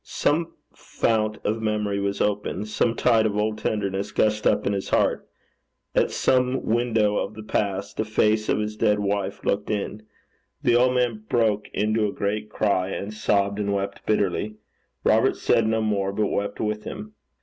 [0.03, 2.95] Some closet of memory was opened; a spring
[3.27, 5.29] of old tenderness gushed up in his heart;
[5.93, 10.01] at some window of the past the face of his dead wife looked out:
[10.63, 14.55] the old man broke into a great cry, and sobbed and wept bitterly.
[15.03, 17.13] Robert said no more, but wept with him.